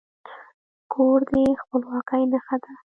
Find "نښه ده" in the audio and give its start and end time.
2.31-2.71